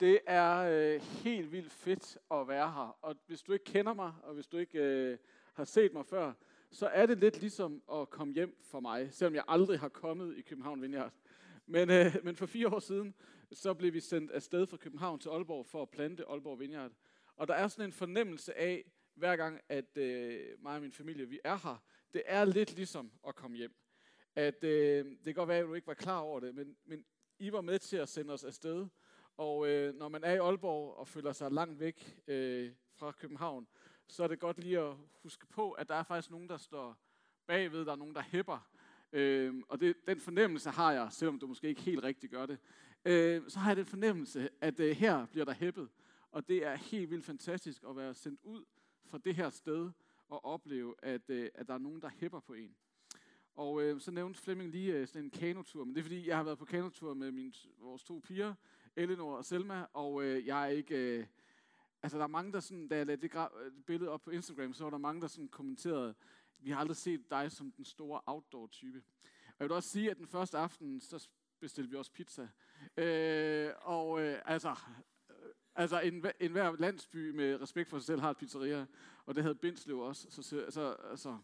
[0.00, 2.98] Det er øh, helt vildt fedt at være her.
[3.02, 5.18] Og hvis du ikke kender mig, og hvis du ikke øh,
[5.54, 6.32] har set mig før,
[6.70, 10.36] så er det lidt ligesom at komme hjem for mig, selvom jeg aldrig har kommet
[10.36, 11.12] i København Vineyard.
[11.66, 13.14] Men, øh, men for fire år siden,
[13.52, 16.92] så blev vi sendt afsted fra København til Aalborg for at plante Aalborg Vineyard.
[17.36, 21.28] Og der er sådan en fornemmelse af, hver gang, at øh, mig og min familie,
[21.28, 21.82] vi er her,
[22.14, 23.74] det er lidt ligesom at komme hjem.
[24.34, 27.04] At øh, det kan godt være, at du ikke var klar over det, men, men
[27.38, 28.86] I var med til at sende os afsted.
[29.36, 33.66] Og øh, når man er i Aalborg og føler sig langt væk øh, fra København,
[34.06, 36.96] så er det godt lige at huske på, at der er faktisk nogen, der står
[37.46, 38.68] bagved, der er nogen, der hæpper.
[39.12, 42.58] Øh, og det, den fornemmelse har jeg, selvom du måske ikke helt rigtigt gør det.
[43.04, 45.88] Øh, så har jeg den fornemmelse, at øh, her bliver der hæppet.
[46.30, 48.64] Og det er helt vildt fantastisk at være sendt ud
[49.04, 49.90] fra det her sted
[50.28, 52.76] og opleve, at, øh, at der er nogen, der hæpper på en.
[53.54, 56.36] Og øh, så nævnte Flemming lige øh, sådan en kanotur, men det er fordi, jeg
[56.36, 58.54] har været på kanotur med mine, vores to piger,
[58.96, 61.18] Elinor og Selma, og øh, jeg er ikke...
[61.18, 61.26] Øh,
[62.02, 64.72] altså, der er mange, der sådan, da jeg lagde det øh, billede op på Instagram,
[64.72, 66.14] så var der mange, der sådan kommenterede,
[66.58, 69.02] vi har aldrig set dig som den store outdoor-type.
[69.48, 71.28] Og jeg vil også sige, at den første aften, så
[71.60, 72.48] bestilte vi også pizza.
[72.96, 74.70] Øh, og øh, altså,
[75.30, 75.36] øh,
[75.74, 78.86] altså en, en hver landsby med respekt for sig selv har et pizzeria,
[79.26, 80.26] og det havde Bindslev også.
[80.30, 81.38] Så, så, altså, altså,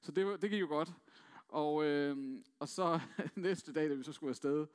[0.00, 0.92] så det, det gik jo godt.
[1.48, 3.00] Og, øh, og så
[3.34, 4.66] næste dag, da vi så skulle afsted,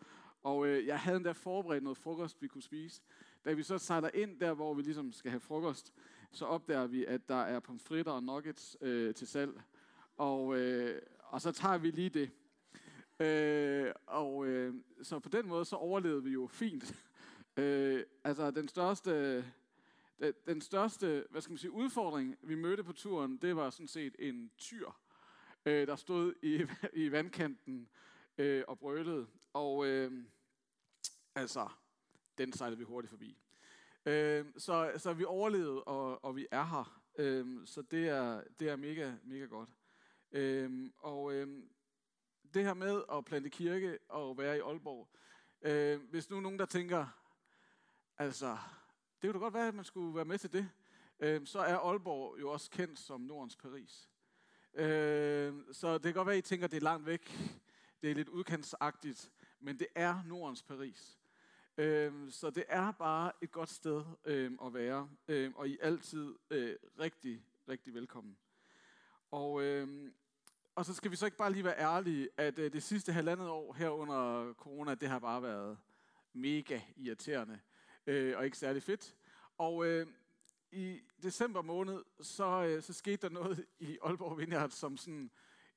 [0.43, 3.01] og øh, jeg havde endda forberedt noget frokost, vi kunne spise.
[3.45, 5.93] Da vi så sejler ind der, hvor vi ligesom skal have frokost,
[6.31, 9.61] så opdager vi, at der er pomfritter og nuggets øh, til salg.
[10.17, 12.31] Og, øh, og så tager vi lige det.
[13.19, 17.05] Øh, og øh, så på den måde, så overlevede vi jo fint.
[17.57, 19.45] øh, altså den største,
[20.19, 23.87] den, den største, hvad skal man sige, udfordring, vi mødte på turen, det var sådan
[23.87, 24.91] set en tyr,
[25.65, 26.65] øh, der stod i,
[27.03, 27.89] i vandkanten
[28.37, 29.27] øh, og brølede.
[29.53, 30.23] Og øh,
[31.35, 31.69] altså,
[32.37, 33.37] den sejlede vi hurtigt forbi.
[34.05, 37.01] Øh, så, så vi overlevede, og, og vi er her.
[37.17, 39.69] Øh, så det er, det er mega, mega godt.
[40.31, 41.63] Øh, og øh,
[42.53, 45.09] det her med at plante kirke og være i Aalborg,
[45.61, 47.05] øh, hvis nu er nogen, der tænker,
[48.17, 48.57] altså,
[49.21, 50.69] det kunne da godt være, at man skulle være med til det,
[51.19, 54.09] øh, så er Aalborg jo også kendt som Nordens Paris.
[54.73, 57.37] Øh, så det kan godt være, at I tænker, at det er langt væk,
[58.01, 61.19] det er lidt udkantsagtigt, men det er Nordens Paris.
[61.77, 65.85] Øhm, så det er bare et godt sted øhm, at være, øhm, og I er
[65.85, 68.37] altid øh, rigtig, rigtig velkommen.
[69.31, 70.13] Og, øhm,
[70.75, 73.49] og så skal vi så ikke bare lige være ærlige, at øh, det sidste halvandet
[73.49, 75.77] år her under corona, det har bare været
[76.33, 77.59] mega irriterende
[78.07, 79.15] øh, og ikke særlig fedt.
[79.57, 80.07] Og øh,
[80.71, 85.31] i december måned, så, øh, så skete der noget i Aalborg Vineyard, som sådan,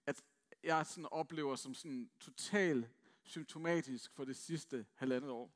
[0.07, 0.23] at
[0.63, 2.89] jeg sådan oplever som sådan total
[3.25, 5.51] symptomatisk for det sidste halvandet år.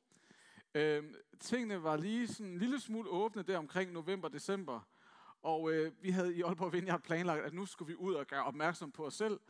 [0.74, 1.04] Øh,
[1.40, 4.80] tingene var lige sådan en lille smule åbne der omkring november-december,
[5.42, 8.44] og øh, vi havde i Aalborg Vineyard planlagt, at nu skulle vi ud og gøre
[8.44, 9.40] opmærksom på os selv.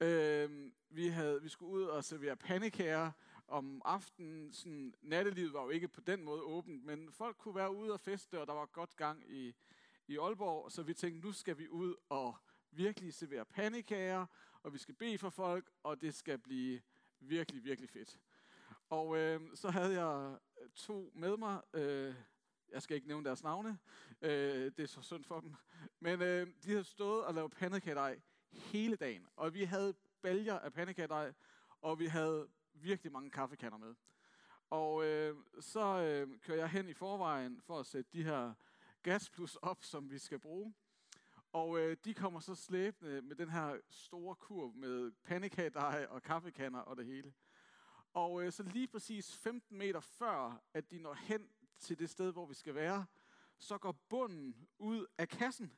[0.00, 3.10] Øh, vi, havde, vi skulle ud og servere pandekager
[3.48, 4.52] om aftenen.
[4.52, 8.00] Sådan, nattelivet var jo ikke på den måde åbent, men folk kunne være ude og
[8.00, 9.54] feste, og der var godt gang i,
[10.06, 12.36] i Aalborg, så vi tænkte, nu skal vi ud og
[12.70, 14.26] virkelig servere pandekager,
[14.62, 16.80] og vi skal bede for folk, og det skal blive
[17.20, 18.18] virkelig, virkelig fedt.
[18.88, 21.62] Og øh, så havde jeg øh, to med mig.
[21.74, 22.14] Øh,
[22.72, 23.78] jeg skal ikke nævne deres navne.
[24.22, 25.54] Øh, det er så synd for dem.
[26.00, 29.26] Men øh, de havde stået og lavet pandekagedej hele dagen.
[29.36, 31.32] Og vi havde baljer af pandekagedej,
[31.80, 33.94] og vi havde virkelig mange kaffekander med.
[34.70, 38.54] Og øh, så øh, kører jeg hen i forvejen for at sætte de her
[39.02, 40.74] gasplus op, som vi skal bruge.
[41.56, 46.80] Og øh, de kommer så slæbende med den her store kurv med pandekagedej og kaffekander
[46.80, 47.32] og det hele.
[48.12, 51.48] Og øh, så lige præcis 15 meter før, at de når hen
[51.78, 53.06] til det sted, hvor vi skal være,
[53.58, 55.72] så går bunden ud af kassen.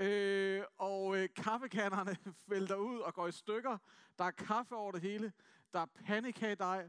[0.00, 3.78] Øh, og øh, kaffekanderne vælter ud og går i stykker.
[4.18, 5.32] Der er kaffe over det hele.
[5.72, 6.82] Der er pandekagedej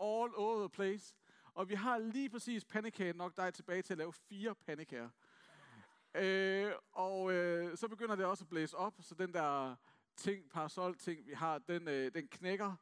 [0.00, 1.16] all over the place.
[1.54, 5.10] Og vi har lige præcis pandekage nok dej tilbage til at lave fire pandekager.
[6.14, 9.76] Øh, og øh, så begynder det også at blæse op, så den der
[10.16, 12.76] ting, parasol ting, vi har, den, øh, den knækker.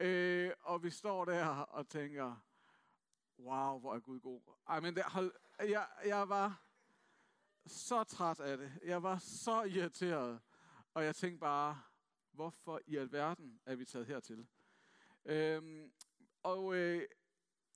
[0.00, 2.36] Øh, og vi står der og tænker,
[3.38, 4.40] wow, hvor er Gud god.
[4.68, 6.62] Ej, men det, hold, jeg, jeg var
[7.66, 8.72] så træt af det.
[8.84, 10.40] Jeg var så irriteret.
[10.94, 11.82] Og jeg tænkte bare,
[12.32, 14.46] hvorfor i alverden er vi taget hertil?
[15.24, 15.92] Øhm,
[16.42, 17.02] og øh,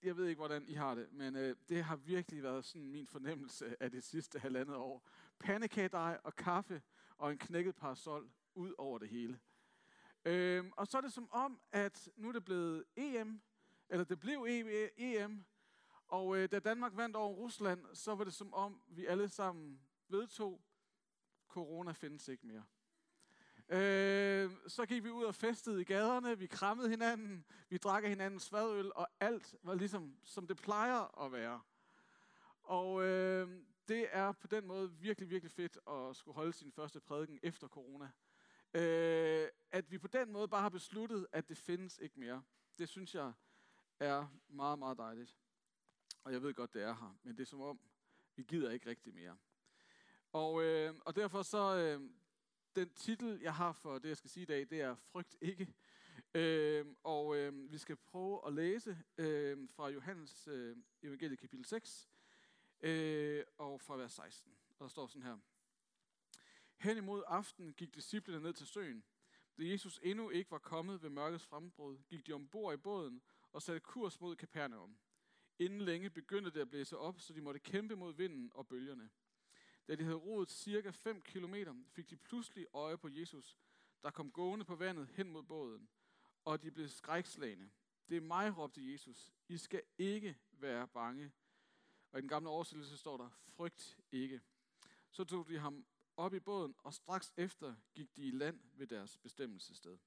[0.03, 3.07] jeg ved ikke, hvordan I har det, men øh, det har virkelig været sådan min
[3.07, 5.09] fornemmelse af det sidste halvandet år.
[5.39, 6.83] Pandekagedej og kaffe
[7.19, 9.39] og en knækket parasol ud over det hele.
[10.25, 13.41] Øh, og så er det som om, at nu er det blevet EM,
[13.89, 14.47] eller det blev
[14.97, 15.45] EM,
[16.09, 19.81] og øh, da Danmark vandt over Rusland, så var det som om, vi alle sammen
[20.09, 20.61] vedtog,
[21.49, 22.65] corona findes ikke mere.
[23.69, 24.28] Øh,
[24.69, 28.49] så gik vi ud og festede i gaderne, vi krammede hinanden, vi drak af hinandens
[28.49, 31.61] fadøl, og alt var ligesom, som det plejer at være.
[32.63, 37.01] Og øh, det er på den måde virkelig, virkelig fedt at skulle holde sin første
[37.01, 38.11] prædiken efter corona.
[38.75, 42.43] Øh, at vi på den måde bare har besluttet, at det findes ikke mere.
[42.79, 43.33] Det synes jeg
[44.01, 45.37] er meget, meget dejligt.
[46.25, 47.81] Og jeg ved godt, det er her, men det er som om,
[48.37, 49.37] vi gider ikke rigtig mere.
[50.33, 52.11] Og, øh, og derfor så, øh,
[52.79, 55.75] den titel, jeg har for det, jeg skal sige i dag, det er Frygt ikke.
[56.35, 62.11] Øh, og øh, vi skal prøve at læse øh, fra Johannes øh, evangeliet kapitel 6,
[62.81, 64.53] øh, og fra vers 16.
[64.69, 65.39] Og der står sådan her.
[66.77, 69.05] Hen imod aften gik disciplene ned til søen.
[69.59, 73.23] Da Jesus endnu ikke var kommet ved mørkets frembrud, gik de ombord i båden
[73.53, 74.99] og satte kurs mod Kapernaum.
[75.59, 79.11] Inden længe begyndte det at blæse op, så de måtte kæmpe mod vinden og bølgerne.
[79.89, 81.55] Da de havde roet cirka 5 km,
[81.87, 83.59] fik de pludselig øje på Jesus,
[84.03, 85.89] der kom gående på vandet hen mod båden,
[86.45, 87.71] og de blev skrækslagende.
[88.09, 89.33] Det er mig, råbte Jesus.
[89.49, 91.33] I skal ikke være bange.
[92.13, 94.41] Og i den gamle oversættelse står der, frygt ikke.
[95.11, 95.87] Så tog de ham
[96.17, 99.99] op i båden, og straks efter gik de i land ved deres bestemmelsessted.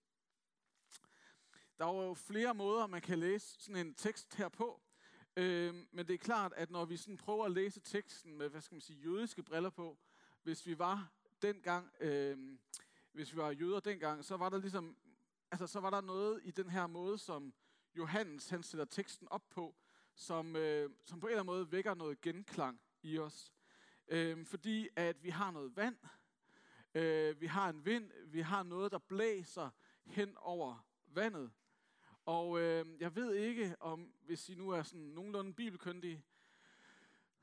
[1.78, 4.82] Der er jo flere måder, man kan læse sådan en tekst her på.
[5.38, 8.62] Øh, men det er klart, at når vi sådan prøver at læse teksten med, hvad
[8.62, 9.98] skal man sige, jødiske briller på,
[10.44, 11.12] hvis vi var
[11.42, 12.58] dengang, øh,
[13.12, 14.98] hvis vi var jøder dengang, så var der ligesom,
[15.52, 17.54] altså så var der noget i den her måde, som
[17.98, 19.76] Johannes han sætter teksten op på,
[20.16, 23.54] som, øh, som på en eller anden måde vækker noget genklang i os.
[24.08, 25.98] Øh, fordi at vi har noget vand,
[26.96, 29.70] øh, vi har en vind, vi har noget, der blæser
[30.06, 31.52] hen over vandet.
[32.26, 36.24] Og øh, jeg ved ikke, om hvis I nu er sådan nogenlunde bibelkyndige,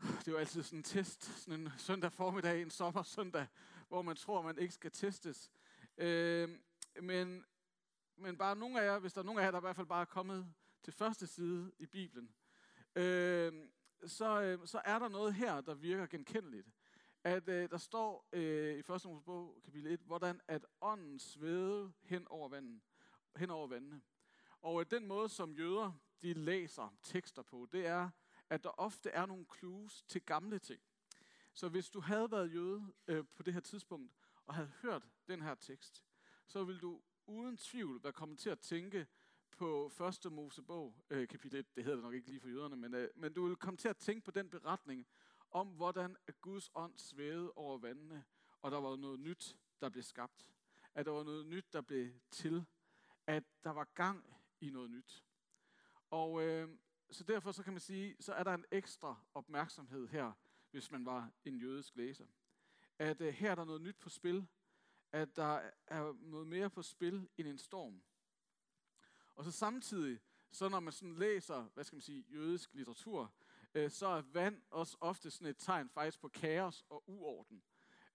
[0.00, 3.46] det er jo altid sådan en test, sådan en søndag formiddag, en sommersøndag,
[3.88, 5.50] hvor man tror, man ikke skal testes.
[5.96, 6.48] Øh,
[7.02, 7.44] men,
[8.16, 9.86] men bare nogle af jer, hvis der er nogle af jer, der i hvert fald
[9.86, 12.30] bare er kommet til første side i Bibelen,
[12.94, 13.52] øh,
[14.06, 16.68] så, øh, så er der noget her, der virker genkendeligt.
[17.24, 18.88] At øh, der står øh, i 1.
[18.88, 22.80] Mosebog kapitel 1, hvordan at ånden svede hen over, vandet,
[23.36, 24.00] hen over vandene.
[24.62, 28.10] Og øh, den måde, som jøder de læser tekster på, det er,
[28.50, 30.80] at der ofte er nogle clues til gamle ting.
[31.54, 34.12] Så hvis du havde været jøde øh, på det her tidspunkt,
[34.46, 36.04] og havde hørt den her tekst,
[36.46, 39.06] så vil du uden tvivl være kommet til at tænke
[39.50, 39.92] på
[40.26, 40.32] 1.
[40.32, 43.32] Mosebog, øh, kapitel 1, det hedder det nok ikke lige for jøderne, men, øh, men
[43.32, 45.06] du vil komme til at tænke på den beretning
[45.50, 48.24] om, hvordan Guds ånd svævede over vandene,
[48.62, 50.48] og der var noget nyt, der blev skabt.
[50.94, 52.66] At der var noget nyt, der blev til.
[53.26, 55.24] At der var gang i noget nyt.
[56.10, 56.68] Og øh,
[57.10, 60.32] så derfor så kan man sige, så er der en ekstra opmærksomhed her,
[60.70, 62.26] hvis man var en jødisk læser.
[62.98, 64.46] At øh, her er der noget nyt på spil,
[65.12, 68.02] at der er noget mere på spil end en storm.
[69.34, 70.20] Og så samtidig,
[70.52, 73.34] så når man sådan læser, hvad skal man sige, jødisk litteratur,
[73.74, 77.62] øh, så er vand også ofte sådan et tegn faktisk på kaos og uorden.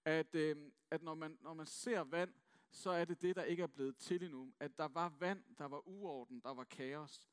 [0.04, 0.56] At, øh,
[0.90, 2.34] at når, man, når man ser vand,
[2.74, 4.52] så er det det, der ikke er blevet til endnu.
[4.60, 7.28] At der var vand, der var uorden, der var kaos.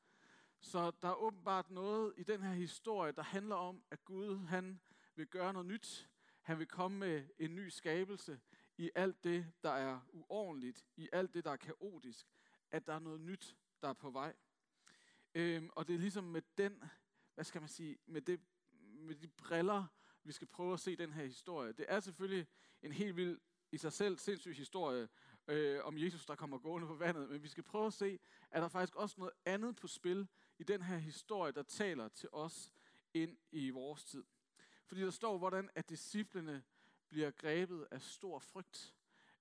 [0.60, 4.80] Så der er åbenbart noget i den her historie, der handler om, at Gud han
[5.16, 6.10] vil gøre noget nyt.
[6.42, 8.40] Han vil komme med en ny skabelse
[8.78, 12.28] i alt det, der er uordentligt, i alt det, der er kaotisk.
[12.72, 14.34] At der er noget nyt, der er på vej.
[15.36, 16.84] Øhm, og det er ligesom med den,
[17.36, 18.42] hvad skal man sige, med, det,
[18.82, 19.86] med de briller,
[20.24, 21.72] vi skal prøve at se den her historie.
[21.74, 22.48] Det er selvfølgelig
[22.82, 23.40] en helt vild
[23.72, 25.08] i sig selv sindssyg historie
[25.48, 28.20] øh, om Jesus, der kommer gående på vandet, men vi skal prøve at se,
[28.52, 30.28] at der faktisk også noget andet på spil
[30.60, 32.72] i den her historie, der taler til os
[33.14, 34.24] ind i vores tid.
[34.86, 36.64] Fordi der står, hvordan at disciplene
[37.10, 38.96] bliver grebet af stor frygt.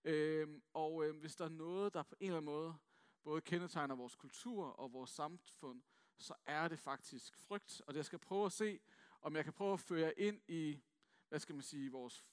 [0.05, 2.75] Øh, og øh, hvis der er noget, der på en eller anden måde
[3.23, 5.83] både kendetegner vores kultur og vores samfund,
[6.19, 7.83] så er det faktisk frygt.
[7.87, 8.81] Og jeg skal prøve at se,
[9.21, 10.83] om jeg kan prøve at føre ind i,
[11.29, 12.25] hvad skal man sige, vores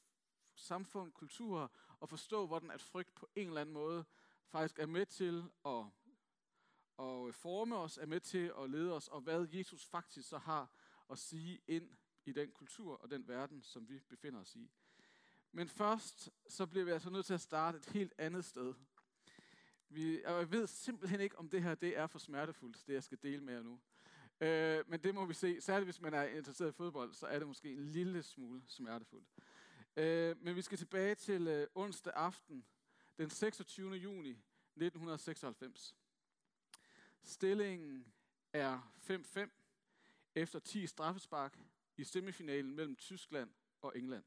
[0.60, 4.06] samfund, kultur, og forstå, hvordan at frygt på en eller anden måde
[4.48, 5.86] faktisk er med til at,
[7.00, 10.72] at forme os, er med til at lede os, og hvad Jesus faktisk så har
[11.10, 11.90] at sige ind
[12.26, 14.72] i den kultur og den verden, som vi befinder os i.
[15.52, 18.74] Men først, så bliver vi altså nødt til at starte et helt andet sted.
[19.90, 23.04] Vi, og jeg ved simpelthen ikke, om det her det er for smertefuldt, det jeg
[23.04, 23.80] skal dele med jer nu.
[24.42, 25.62] Øh, men det må vi se.
[25.62, 29.28] Særligt hvis man er interesseret i fodbold, så er det måske en lille smule smertefuldt.
[29.98, 32.66] Øh, men vi skal tilbage til øh, onsdag aften,
[33.18, 33.92] den 26.
[33.92, 35.96] juni 1996.
[37.24, 38.14] Stillingen
[38.54, 39.50] er 5-5
[40.36, 41.60] efter 10 straffespark
[41.98, 43.50] i semifinalen mellem Tyskland
[43.82, 44.24] og England.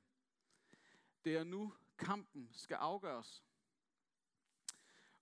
[1.25, 3.45] Det er nu, kampen skal afgøres.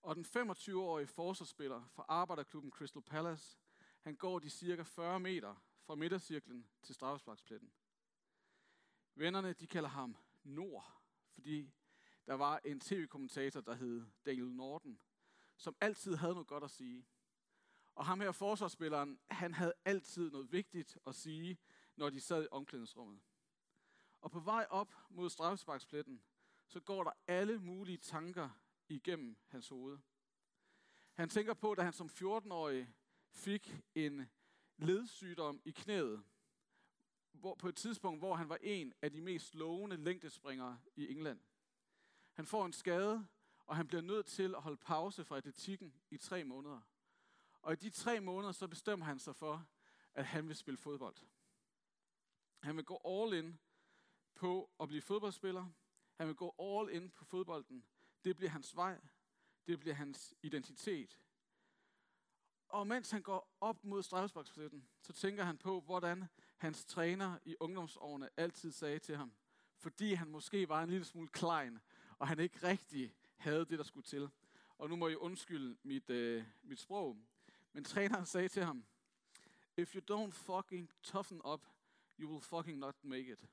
[0.02, 3.58] Og den 25-årige forsvarsspiller fra arbejderklubben Crystal Palace,
[4.00, 7.72] han går de cirka 40 meter fra midtercirklen til straffesparkspletten.
[9.14, 10.16] Vennerne, de kalder ham
[10.48, 11.02] Nord,
[11.32, 11.72] fordi
[12.26, 14.98] der var en tv-kommentator, der hed Daniel Norton,
[15.56, 17.06] som altid havde noget godt at sige.
[17.94, 21.58] Og ham her forsvarsspilleren, han havde altid noget vigtigt at sige,
[21.96, 23.20] når de sad i omklædningsrummet.
[24.20, 26.22] Og på vej op mod straffesparkspletten,
[26.66, 28.50] så går der alle mulige tanker
[28.88, 29.98] igennem hans hoved.
[31.14, 32.94] Han tænker på, da han som 14-årig
[33.30, 34.30] fik en
[34.76, 36.24] ledsygdom i knæet,
[37.40, 41.40] hvor, på et tidspunkt, hvor han var en af de mest lovende længdespringere i England.
[42.32, 43.26] Han får en skade,
[43.66, 46.80] og han bliver nødt til at holde pause fra atletikken i tre måneder.
[47.62, 49.66] Og i de tre måneder, så bestemmer han sig for,
[50.14, 51.16] at han vil spille fodbold.
[52.62, 53.58] Han vil gå all in
[54.34, 55.66] på at blive fodboldspiller.
[56.14, 57.84] Han vil gå all in på fodbolden.
[58.24, 59.00] Det bliver hans vej.
[59.66, 61.18] Det bliver hans identitet.
[62.68, 66.24] Og mens han går op mod strafsparkspladsen, så tænker han på, hvordan
[66.58, 69.32] hans træner i ungdomsårene altid sagde til ham,
[69.76, 71.78] fordi han måske var en lille smule klein,
[72.18, 74.30] og han ikke rigtig havde det, der skulle til.
[74.78, 77.16] Og nu må jeg undskylde mit, øh, mit sprog.
[77.72, 78.84] Men træneren sagde til ham,
[79.76, 81.66] If you don't fucking toughen up,
[82.18, 83.48] you will fucking not make it.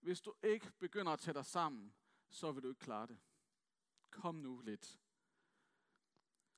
[0.00, 1.94] Hvis du ikke begynder at tage dig sammen,
[2.30, 3.18] så vil du ikke klare det.
[4.10, 5.00] Kom nu lidt.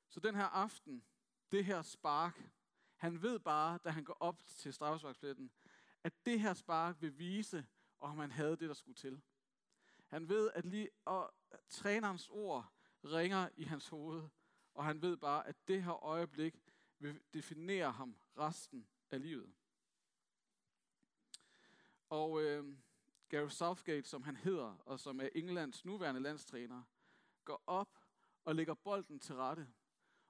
[0.08, 1.04] Så den her aften,
[1.52, 2.50] det her spark,
[2.98, 5.50] han ved bare, da han går op til straffesparkspletten,
[6.04, 7.66] at det her spark vil vise,
[8.00, 9.22] om han havde det, der skulle til.
[10.06, 11.34] Han ved, at lige, og
[11.68, 12.72] trænerens ord
[13.04, 14.28] ringer i hans hoved,
[14.74, 16.54] og han ved bare, at det her øjeblik
[16.98, 19.54] vil definere ham resten af livet.
[22.08, 22.76] Og øh,
[23.28, 26.82] Gareth Southgate, som han hedder, og som er Englands nuværende landstræner,
[27.44, 27.98] går op
[28.44, 29.68] og lægger bolden til rette.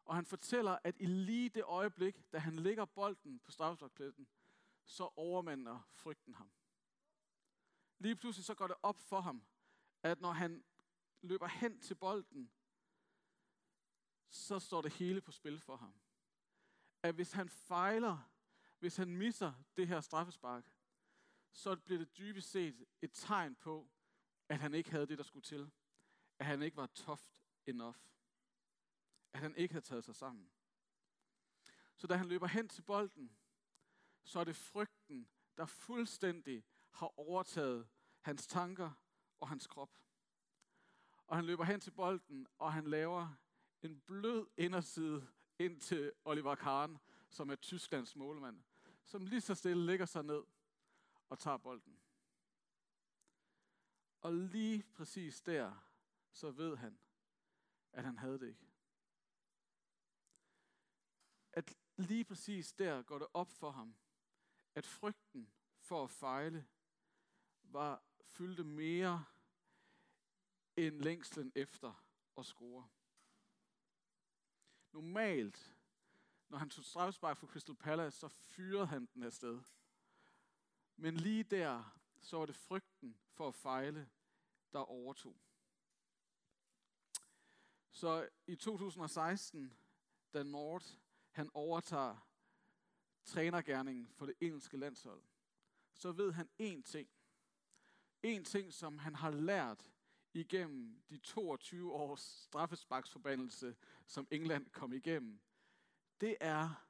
[0.09, 4.29] Og han fortæller, at i lige det øjeblik, da han lægger bolden på straffesparkpletten,
[4.85, 6.51] så overmander frygten ham.
[7.99, 9.43] Lige pludselig så går det op for ham,
[10.03, 10.65] at når han
[11.23, 12.51] løber hen til bolden,
[14.29, 15.95] så står det hele på spil for ham.
[17.03, 18.31] At hvis han fejler,
[18.79, 20.73] hvis han misser det her straffespark,
[21.53, 23.89] så bliver det dybest set et tegn på,
[24.49, 25.71] at han ikke havde det, der skulle til.
[26.39, 27.23] At han ikke var tough
[27.67, 27.97] enough.
[29.33, 30.51] At han ikke havde taget sig sammen.
[31.97, 33.37] Så da han løber hen til bolden,
[34.25, 37.89] så er det frygten, der fuldstændig har overtaget
[38.21, 38.91] hans tanker
[39.41, 39.99] og hans krop.
[41.27, 43.35] Og han løber hen til bolden, og han laver
[43.83, 46.99] en blød inderside ind til Oliver Kahn,
[47.31, 48.63] som er Tysklands målmand,
[49.05, 50.43] som lige så stille lægger sig ned
[51.29, 52.01] og tager bolden.
[54.21, 55.75] Og lige præcis der,
[56.33, 56.99] så ved han,
[57.93, 58.68] at han havde det ikke.
[61.59, 63.97] At lige præcis der går det op for ham,
[64.75, 66.67] at frygten for at fejle
[67.63, 69.25] var fyldte mere
[70.77, 72.05] end længslen efter
[72.37, 72.89] at score.
[74.93, 75.77] Normalt,
[76.49, 79.61] når han tog straffespark for Crystal Palace, så fyrede han den afsted.
[80.97, 84.11] Men lige der, så var det frygten for at fejle,
[84.73, 85.37] der overtog.
[87.91, 89.73] Så i 2016,
[90.33, 90.99] da Nord
[91.39, 92.29] han overtager
[93.25, 95.23] trænergærningen for det engelske landshold,
[95.95, 97.09] så ved han én ting.
[98.23, 99.93] En ting, som han har lært
[100.33, 103.77] igennem de 22 års straffesparksforbandelse,
[104.07, 105.41] som England kom igennem,
[106.21, 106.87] det er,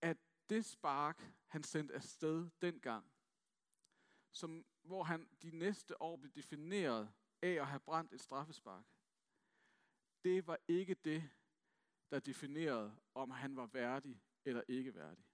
[0.00, 0.16] at
[0.48, 3.12] det spark, han sendte afsted dengang,
[4.32, 7.12] som, hvor han de næste år blev defineret
[7.42, 8.84] af at have brændt et straffespark,
[10.24, 11.30] det var ikke det,
[12.10, 15.24] der definerede, om han var værdig eller ikke værdig.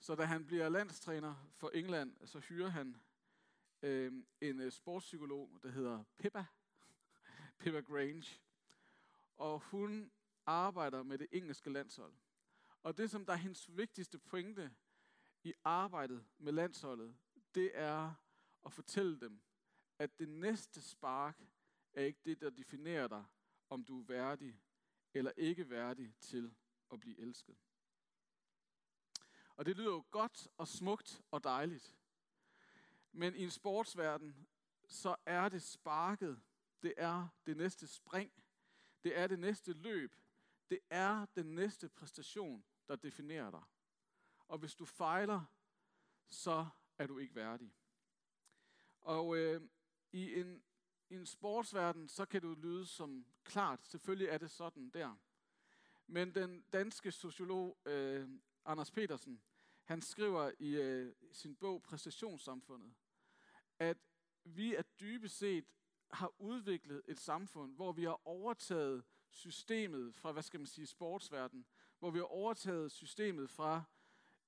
[0.00, 2.96] Så da han bliver landstræner for England, så hyrer han
[3.82, 6.44] øh, en øh, sportspsykolog, der hedder Pippa,
[7.58, 8.40] Pippa Grange.
[9.36, 10.10] Og hun
[10.46, 12.12] arbejder med det engelske landshold.
[12.82, 14.74] Og det, som der er hendes vigtigste pointe
[15.44, 17.16] i arbejdet med landsholdet,
[17.54, 18.14] det er
[18.66, 19.40] at fortælle dem,
[19.98, 21.42] at det næste spark
[21.92, 23.24] er ikke det, der definerer dig,
[23.70, 24.60] om du er værdig
[25.14, 26.54] eller ikke værdig til
[26.92, 27.56] at blive elsket.
[29.56, 31.96] Og det lyder jo godt og smukt og dejligt.
[33.12, 34.46] Men i en sportsverden,
[34.86, 36.40] så er det sparket,
[36.82, 38.32] det er det næste spring,
[39.04, 40.14] det er det næste løb,
[40.70, 43.62] det er den næste præstation, der definerer dig.
[44.48, 45.44] Og hvis du fejler,
[46.28, 46.66] så
[46.98, 47.74] er du ikke værdig.
[49.00, 49.62] Og øh,
[50.12, 50.62] i en,
[51.10, 55.16] i en sportsverden, så kan du lyde som klart, selvfølgelig er det sådan der.
[56.06, 58.28] Men den danske sociolog øh,
[58.64, 59.40] Anders Petersen,
[59.84, 62.94] han skriver i øh, sin bog Præstationssamfundet,
[63.78, 63.98] at
[64.44, 65.64] vi er dybest set
[66.10, 71.66] har udviklet et samfund, hvor vi har overtaget systemet fra, hvad skal man sige, sportsverden,
[71.98, 73.82] hvor vi har overtaget systemet fra,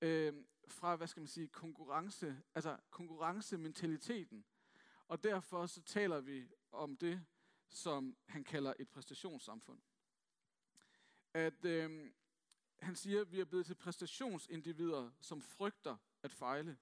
[0.01, 0.33] øh,
[0.67, 4.45] fra hvad skal man sige, konkurrence, altså konkurrencementaliteten.
[5.11, 7.25] Og derfor så taler vi om det,
[7.69, 9.81] som han kalder et præstationssamfund.
[11.33, 12.11] At øh,
[12.79, 16.77] han siger, at vi er blevet til præstationsindivider, som frygter at fejle.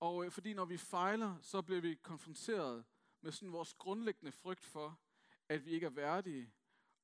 [0.00, 2.84] Og øh, fordi når vi fejler, så bliver vi konfronteret
[3.20, 5.00] med sådan vores grundlæggende frygt for,
[5.48, 6.52] at vi ikke er værdige,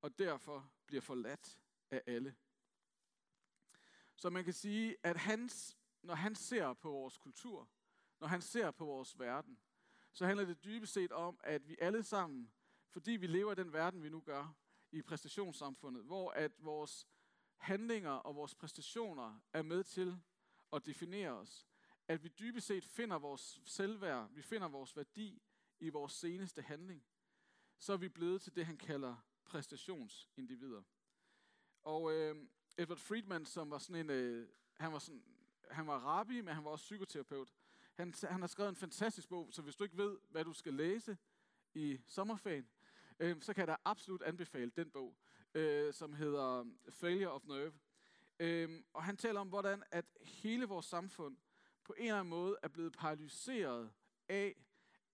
[0.02, 1.58] og derfor bliver forladt
[1.90, 2.36] af alle.
[4.16, 7.68] Så man kan sige, at hans, når han ser på vores kultur,
[8.20, 9.58] når han ser på vores verden,
[10.12, 12.52] så handler det dybest set om, at vi alle sammen,
[12.88, 14.54] fordi vi lever i den verden, vi nu gør,
[14.92, 17.06] i præstationssamfundet, hvor at vores
[17.56, 20.20] handlinger og vores præstationer er med til
[20.72, 21.66] at definere os,
[22.08, 25.42] at vi dybest set finder vores selvværd, vi finder vores værdi
[25.80, 27.04] i vores seneste handling,
[27.78, 30.82] så er vi blevet til det, han kalder præstationsindivider.
[31.82, 32.36] Og øh,
[32.78, 35.24] Edward Friedman, som var sådan en, øh, han var sådan,
[35.70, 37.54] han var rabbi, men han var også psykoterapeut.
[38.00, 40.74] Han, han har skrevet en fantastisk bog, så hvis du ikke ved, hvad du skal
[40.74, 41.18] læse
[41.74, 42.68] i sommerferien,
[43.18, 45.16] øh, så kan jeg da absolut anbefale den bog,
[45.54, 47.72] øh, som hedder Failure of Nerve.
[48.38, 51.36] Øh, og han taler om, hvordan at hele vores samfund
[51.84, 53.92] på en eller anden måde er blevet paralyseret
[54.28, 54.64] af,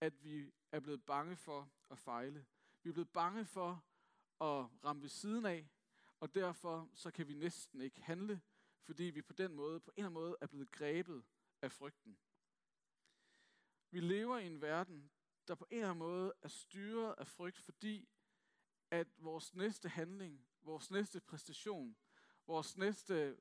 [0.01, 2.45] at vi er blevet bange for at fejle.
[2.83, 3.85] Vi er blevet bange for
[4.41, 5.69] at ramme ved siden af,
[6.19, 8.41] og derfor så kan vi næsten ikke handle,
[8.83, 11.23] fordi vi på den måde, på en eller anden måde, er blevet grebet
[11.61, 12.17] af frygten.
[13.91, 15.11] Vi lever i en verden,
[15.47, 18.09] der på en eller anden måde er styret af frygt, fordi
[18.91, 21.97] at vores næste handling, vores næste præstation,
[22.47, 23.37] vores næste,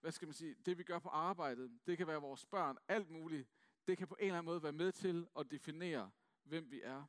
[0.00, 3.10] hvad skal man sige, det vi gør på arbejdet, det kan være vores børn, alt
[3.10, 3.48] muligt,
[3.86, 6.10] det kan på en eller anden måde være med til at definere,
[6.42, 7.04] hvem vi er.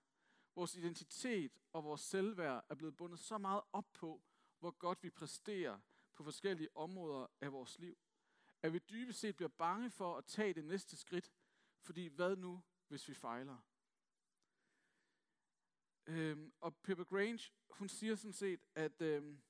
[0.55, 4.21] Vores identitet og vores selvværd er blevet bundet så meget op på,
[4.59, 5.79] hvor godt vi præsterer
[6.15, 7.97] på forskellige områder af vores liv.
[8.61, 11.31] At vi dybest set bliver bange for at tage det næste skridt,
[11.81, 13.57] fordi hvad nu, hvis vi fejler?
[16.05, 19.41] Øhm, og Pippa Grange, hun siger sådan set, at, øhm,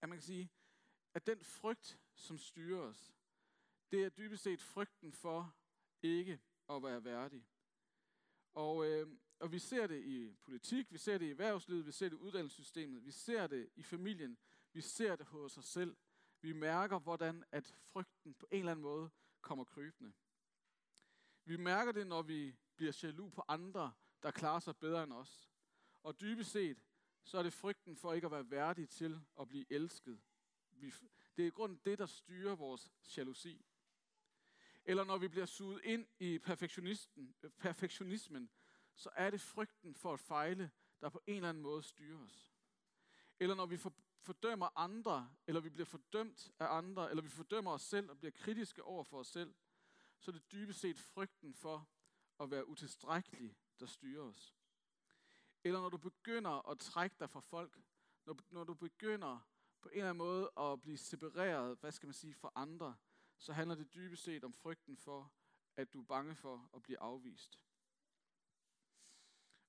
[0.00, 0.50] at man kan sige,
[1.14, 3.14] at den frygt, som styrer os,
[3.90, 5.56] det er dybest set frygten for
[6.02, 7.46] ikke at være værdig.
[8.52, 12.08] Og, øh, og vi ser det i politik, vi ser det i erhvervslivet, vi ser
[12.08, 14.38] det i uddannelsessystemet, vi ser det i familien,
[14.72, 15.96] vi ser det hos os selv.
[16.40, 20.12] Vi mærker, hvordan at frygten på en eller anden måde kommer krybende.
[21.50, 25.50] Vi mærker det, når vi bliver jaloux på andre, der klarer sig bedre end os.
[26.02, 26.82] Og dybest set,
[27.22, 30.20] så er det frygten for ikke at være værdig til at blive elsket.
[31.36, 33.66] det er i grunden det, der styrer vores jalousi.
[34.84, 38.50] Eller når vi bliver suget ind i perfektionisten, perfektionismen,
[38.94, 42.54] så er det frygten for at fejle, der på en eller anden måde styrer os.
[43.40, 43.76] Eller når vi
[44.20, 48.32] fordømmer andre, eller vi bliver fordømt af andre, eller vi fordømmer os selv og bliver
[48.32, 49.54] kritiske over for os selv,
[50.20, 51.88] så er det dybest set frygten for
[52.40, 54.54] at være utilstrækkelig, der styrer os.
[55.64, 57.80] Eller når du begynder at trække dig fra folk,
[58.26, 59.48] når, når du begynder
[59.80, 62.96] på en eller anden måde at blive separeret, hvad skal man sige, fra andre,
[63.38, 65.32] så handler det dybest set om frygten for,
[65.76, 67.60] at du er bange for at blive afvist.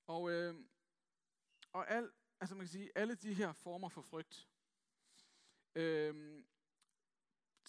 [0.07, 0.55] Og, øh,
[1.71, 4.49] og al, altså man kan sige, alle de her former for frygt,
[5.75, 6.43] øh,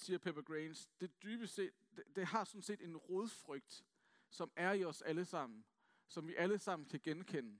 [0.02, 3.84] siger Pepper Grains, det dybest set, det, det har sådan set en rodfrygt,
[4.30, 5.64] som er i os alle sammen,
[6.06, 7.58] som vi alle sammen kan genkende.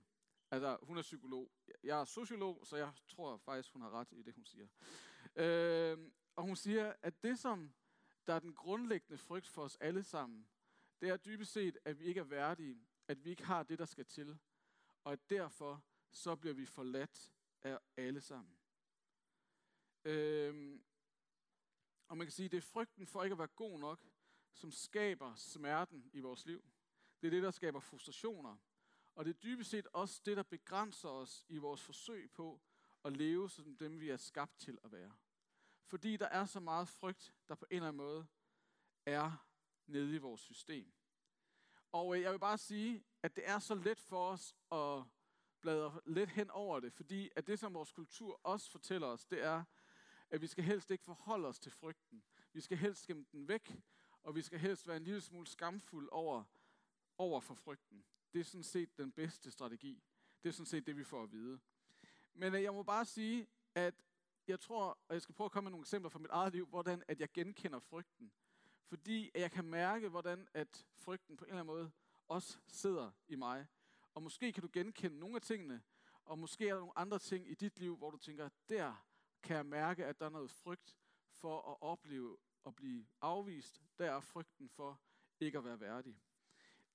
[0.51, 1.51] Altså, hun er psykolog.
[1.83, 4.67] Jeg er sociolog, så jeg tror faktisk, hun har ret i det, hun siger.
[5.35, 5.97] Øh,
[6.35, 7.73] og hun siger, at det, som
[8.27, 10.47] der er den grundlæggende frygt for os alle sammen,
[11.01, 12.77] det er dybest set, at vi ikke er værdige,
[13.07, 14.39] at vi ikke har det, der skal til,
[15.03, 18.57] og at derfor så bliver vi forladt af alle sammen.
[20.05, 20.83] Øhm,
[22.07, 24.05] og man kan sige, at det er frygten for ikke at være god nok,
[24.53, 26.63] som skaber smerten i vores liv.
[27.21, 28.57] Det er det, der skaber frustrationer.
[29.15, 32.61] Og det er dybest set også det, der begrænser os i vores forsøg på
[33.05, 35.11] at leve som dem, vi er skabt til at være.
[35.85, 38.27] Fordi der er så meget frygt, der på en eller anden måde
[39.05, 39.47] er
[39.87, 40.93] nede i vores system.
[41.91, 45.03] Og øh, jeg vil bare sige, at det er så let for os at
[45.61, 49.43] bladre lidt hen over det, fordi at det, som vores kultur også fortæller os, det
[49.43, 49.63] er,
[50.33, 52.23] at vi skal helst ikke forholde os til frygten.
[52.53, 53.81] Vi skal helst skemme den væk,
[54.23, 56.43] og vi skal helst være en lille smule skamfuld over,
[57.17, 58.05] over for frygten.
[58.33, 60.03] Det er sådan set den bedste strategi.
[60.43, 61.59] Det er sådan set det, vi får at vide.
[62.33, 63.95] Men øh, jeg må bare sige, at
[64.47, 66.67] jeg tror, og jeg skal prøve at komme med nogle eksempler fra mit eget liv,
[66.67, 68.31] hvordan at jeg genkender frygten.
[68.85, 71.91] Fordi jeg kan mærke, hvordan at frygten på en eller anden måde
[72.27, 73.67] også sidder i mig.
[74.13, 75.83] Og måske kan du genkende nogle af tingene,
[76.25, 79.12] og måske er der nogle andre ting i dit liv, hvor du tænker, der
[79.43, 80.97] kan jeg mærke, at der er noget frygt
[81.31, 83.81] for at opleve at blive afvist.
[83.97, 85.01] Der er frygten for
[85.39, 86.21] ikke at være værdig.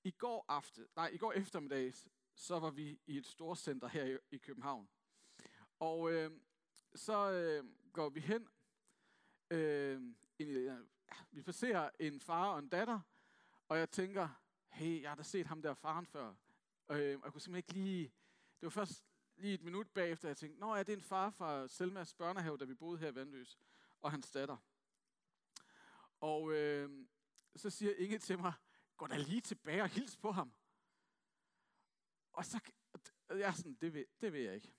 [0.05, 1.93] I går aften, nej, i går eftermiddag,
[2.35, 4.89] så var vi i et storcenter her i, i København.
[5.79, 6.31] Og øh,
[6.95, 8.49] så øh, går vi hen,
[9.51, 10.03] øh,
[10.39, 10.77] ind i, ja,
[11.31, 13.01] vi passerer en far og en datter,
[13.69, 14.29] og jeg tænker,
[14.69, 16.35] hey, jeg har da set ham der faren før.
[16.91, 18.05] Øh, jeg kunne simpelthen ikke lige,
[18.61, 19.08] det var først
[19.39, 22.59] lige et minut bagefter, jeg tænkte, nå ja, det er en far fra Selmas børnehave,
[22.59, 23.59] da vi boede her i Vandløs,
[24.01, 24.57] og hans datter.
[26.21, 27.07] Og øh,
[27.57, 28.53] så siger Inge til mig,
[28.97, 30.53] gå da lige tilbage og hils på ham.
[32.33, 32.61] Og så,
[33.29, 34.73] jeg er sådan, det vil, det vil jeg ikke.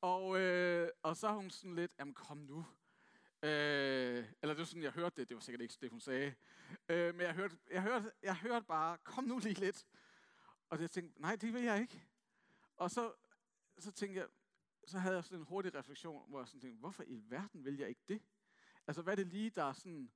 [0.00, 2.66] Og, øh, og så er hun sådan lidt, jamen kom nu.
[3.42, 6.34] Øh, eller det var sådan, jeg hørte det, det var sikkert ikke det, hun sagde.
[6.88, 9.86] Øh, men jeg hørte, jeg, hørte, jeg hørte bare, kom nu lige lidt.
[10.68, 12.07] Og jeg tænkte, nej, det vil jeg ikke.
[12.78, 13.12] Og så,
[13.78, 14.28] så tænkte jeg,
[14.86, 17.76] så havde jeg sådan en hurtig refleksion, hvor jeg sådan tænkte, hvorfor i verden vil
[17.76, 18.22] jeg ikke det?
[18.86, 20.12] Altså, hvad er det lige, der sådan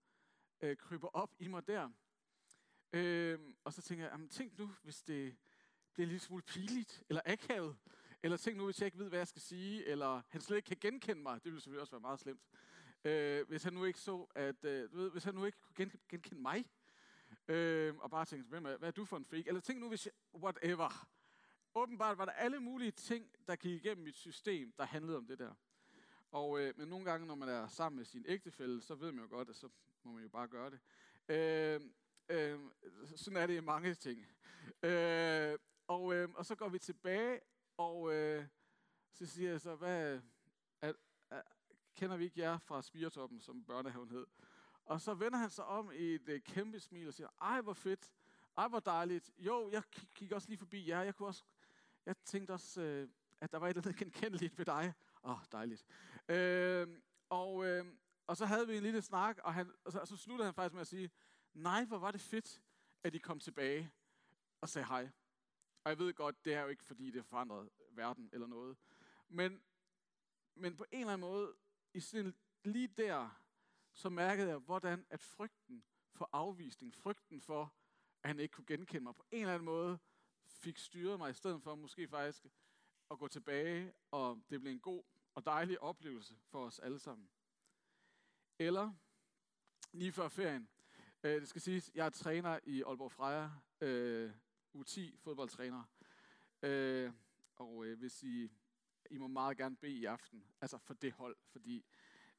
[0.60, 1.90] øh, kryber op i mig der?
[2.92, 5.36] Øh, og så tænker jeg, jamen, tænk nu, hvis det
[5.92, 7.76] bliver lidt smule piligt, eller akavet,
[8.22, 10.66] eller tænk nu, hvis jeg ikke ved, hvad jeg skal sige, eller han slet ikke
[10.66, 11.34] kan genkende mig.
[11.34, 12.42] Det ville selvfølgelig også være meget slemt.
[13.04, 15.74] Øh, hvis han nu ikke så, at, øh, du ved, hvis han nu ikke kunne
[15.76, 16.64] gen- genkende mig,
[17.48, 19.46] øh, og bare tænkte, hvem er, hvad er du for en freak?
[19.46, 21.08] Eller tænk nu, hvis jeg, whatever.
[21.74, 25.38] Åbenbart var der alle mulige ting, der gik igennem mit system, der handlede om det
[25.38, 25.54] der.
[26.30, 29.24] Og, øh, men nogle gange, når man er sammen med sin ægtefælle, så ved man
[29.24, 29.68] jo godt, at så
[30.02, 30.80] må man jo bare gøre det.
[31.28, 31.80] Øh,
[32.28, 32.60] øh,
[33.16, 34.26] sådan er det i mange ting.
[34.82, 37.40] Øh, og, øh, og så går vi tilbage,
[37.76, 38.46] og øh,
[39.12, 40.20] så siger jeg så, hvad,
[40.80, 40.92] er,
[41.30, 41.42] er,
[41.96, 44.26] kender vi ikke jer fra Spiretoppen, som børnehaven hed?
[44.84, 47.72] Og så vender han sig om i et øh, kæmpe smil og siger, ej hvor
[47.72, 48.10] fedt,
[48.56, 49.30] ej hvor dejligt.
[49.38, 49.82] Jo, jeg
[50.14, 51.44] kigger også lige forbi jer, jeg kunne også,
[52.06, 53.08] jeg tænkte også, øh,
[53.40, 54.94] at der var et eller andet genkendeligt ved dig.
[55.24, 55.84] Åh, oh, dejligt.
[56.28, 56.88] Øh,
[57.28, 57.86] og, øh,
[58.26, 60.54] og så havde vi en lille snak, og, han, og, så, og så sluttede han
[60.54, 61.10] faktisk med at sige,
[61.54, 62.62] nej, hvor var det fedt,
[63.02, 63.90] at I kom tilbage
[64.60, 65.10] og sagde hej.
[65.84, 68.76] Og jeg ved godt, det er jo ikke, fordi det forandrede verden eller noget.
[69.28, 69.62] Men,
[70.54, 71.54] men på en eller anden måde,
[71.94, 72.34] i sådan,
[72.64, 73.42] lige der,
[73.92, 77.74] så mærkede jeg, hvordan at frygten for afvisning, frygten for,
[78.22, 79.98] at han ikke kunne genkende mig, på en eller anden måde
[80.62, 82.46] fik styret mig, i stedet for måske faktisk
[83.10, 85.02] at gå tilbage, og det blev en god
[85.34, 87.30] og dejlig oplevelse for os alle sammen.
[88.58, 88.92] Eller,
[89.92, 90.68] lige før ferien,
[91.22, 94.32] øh, det skal siges, jeg er træner i Aalborg Freja, øh,
[94.76, 95.84] U10 fodboldtræner.
[96.62, 97.12] Øh,
[97.56, 98.52] og øh, hvis I,
[99.10, 101.84] I må meget gerne bede i aften, altså for det hold, fordi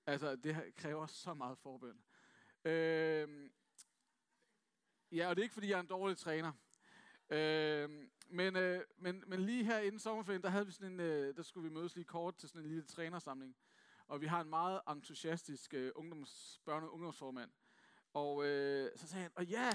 [0.06, 2.04] altså, det kræver så meget forbøn.
[2.66, 3.50] Øh,
[5.12, 6.52] ja, og det er ikke fordi, jeg er en dårlig træner.
[7.34, 7.90] Øh,
[8.30, 11.44] men, øh, men, men lige her inden sommerferien, der, havde vi sådan en, øh, der
[11.44, 13.56] skulle vi mødes lige kort til sådan en lille trænersamling.
[14.08, 17.52] Og vi har en meget entusiastisk øh, ungdoms, børne- og ungdomsformand.
[18.14, 19.70] Og øh, så sagde han, og ja,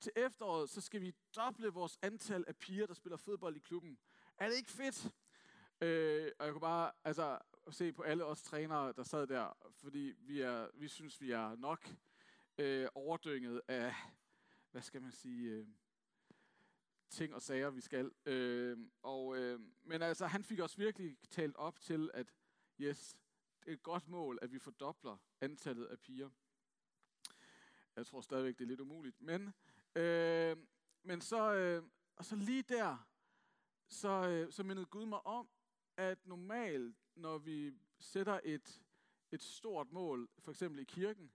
[0.00, 3.98] til efteråret, så skal vi doble vores antal af piger, der spiller fodbold i klubben.
[4.38, 5.12] Er det ikke fedt?
[5.80, 7.38] Øh, og jeg kunne bare altså,
[7.70, 11.56] se på alle os trænere, der sad der, fordi vi, er, vi synes, vi er
[11.56, 11.88] nok
[12.58, 13.94] øh, overdynget af,
[14.70, 15.66] hvad skal man sige, øh,
[17.12, 18.12] ting og sager, vi skal.
[18.26, 22.34] Øh, og, øh, men altså, han fik os virkelig talt op til, at
[22.80, 23.16] yes,
[23.60, 26.30] det er et godt mål, at vi fordobler antallet af piger.
[27.96, 29.20] Jeg tror stadigvæk, det er lidt umuligt.
[29.20, 29.54] Men,
[29.94, 30.56] øh,
[31.02, 31.82] men så, øh,
[32.16, 33.08] og så lige der,
[33.88, 35.48] så, øh, så mindede Gud mig om,
[35.96, 38.82] at normalt, når vi sætter et,
[39.30, 41.32] et stort mål, for eksempel i kirken,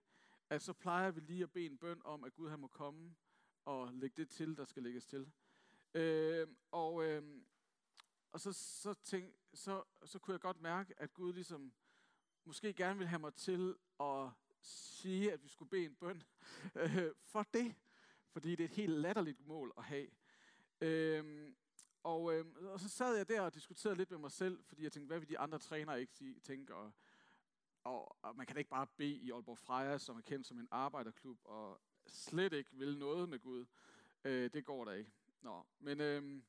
[0.50, 3.14] at så plejer vi lige at bede en bøn om, at Gud han må komme
[3.64, 5.32] og lægge det til, der skal lægges til.
[5.98, 7.22] Øh, og øh,
[8.32, 11.72] og så, så, tænk, så, så kunne jeg godt mærke, at Gud ligesom
[12.44, 14.30] måske gerne vil have mig til at
[14.60, 16.22] sige, at vi skulle bede en bøn
[16.82, 17.74] øh, for det,
[18.30, 20.06] fordi det er et helt latterligt mål at have.
[20.80, 21.56] Øhm,
[22.02, 24.92] og, øhm, og så sad jeg der og diskuterede lidt med mig selv, fordi jeg
[24.92, 26.74] tænkte, hvad vil de andre trænere ikke sige, tænke?
[26.74, 26.92] Og,
[27.84, 30.58] og, og man kan da ikke bare bede i Aalborg Freja, som er kendt som
[30.58, 33.66] en arbejderklub, og slet ikke vil noget med Gud.
[34.24, 35.12] Øh, det går da ikke.
[35.40, 36.42] Nå, men øh,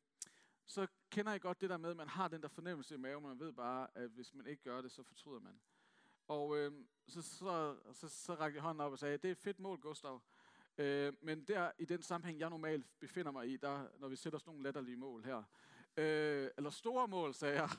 [0.65, 3.23] så kender jeg godt det der med, at man har den der fornemmelse i maven,
[3.23, 5.59] man ved bare, at hvis man ikke gør det, så fortryder man.
[6.27, 6.71] Og øh,
[7.07, 9.79] så, så, så, så rakte jeg hånden op og sagde, det er et fedt mål,
[9.79, 10.21] Gustav.
[10.77, 14.39] Øh, men der i den sammenhæng, jeg normalt befinder mig i, der, når vi sætter
[14.39, 15.43] sådan nogle latterlige mål her,
[15.97, 17.69] øh, eller store mål, sagde jeg,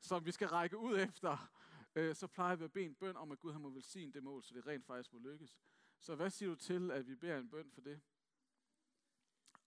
[0.00, 1.50] som vi skal række ud efter,
[1.94, 4.22] øh, så plejer vi at bede en bøn om, at Gud han må velsigne det
[4.22, 5.58] mål, så det rent faktisk må lykkes.
[6.00, 8.00] Så hvad siger du til, at vi beder en bøn for det?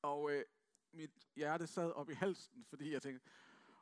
[0.02, 0.44] Og øh,
[0.94, 3.30] mit hjerte sad op i halsen, fordi jeg tænkte,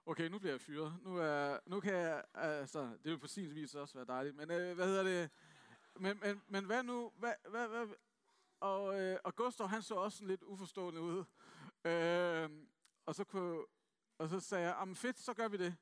[0.06, 1.00] okay, nu bliver jeg fyret.
[1.02, 4.52] Nu, er, nu kan jeg, altså, det vil på sin vis også være dejligt, men
[4.52, 5.30] øh, hvad hedder det?
[6.00, 7.88] Men, men, men hvad nu, hvad, hvad, hvad,
[8.60, 11.24] og, øh, og Gustav, han så også sådan lidt uforstående ud.
[11.86, 12.50] Øh,
[13.06, 13.65] og, så kunne,
[14.17, 15.76] og så sagde jeg, fedt, så gør vi det.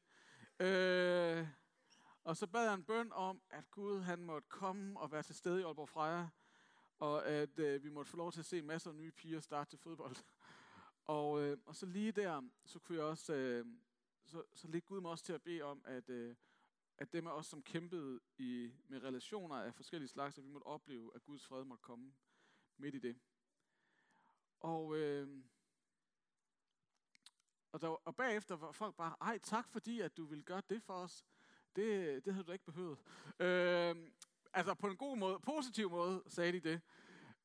[0.59, 1.47] Øh,
[2.23, 5.35] og så bad jeg en bøn om, at Gud han måtte komme og være til
[5.35, 6.27] stede i Aalborg Freja,
[6.99, 9.69] og at øh, vi måtte få lov til at se masser af nye piger starte
[9.69, 10.15] til fodbold
[11.05, 13.65] og, øh, og så lige der, så kunne jeg også, øh,
[14.25, 16.35] så, så ligge Gud mig også til at bede om, at, øh,
[16.97, 20.65] at dem af os, som kæmpede i, med relationer af forskellige slags, at vi måtte
[20.65, 22.13] opleve, at Guds fred måtte komme
[22.77, 23.17] midt i det.
[24.59, 25.43] Og, øh,
[27.71, 30.83] og, der, og bagefter var folk bare, ej tak fordi, at du vil gøre det
[30.83, 31.25] for os.
[31.75, 32.99] Det, det havde du ikke behøvet.
[33.39, 33.95] Øh,
[34.53, 36.81] altså på en god måde, positiv måde, sagde de det.